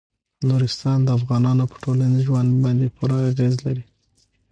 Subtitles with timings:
[0.47, 3.83] نورستان د افغانانو په ټولنیز ژوند باندې پوره اغېز لري.